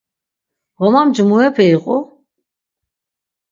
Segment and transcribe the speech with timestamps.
[0.81, 1.97] Ğomamci murepe iqu?